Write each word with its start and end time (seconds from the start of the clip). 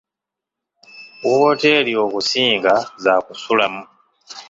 Wooteeri 1.27 1.93
okusinga 2.03 2.73
za 3.03 3.13
kusulamu. 3.25 3.81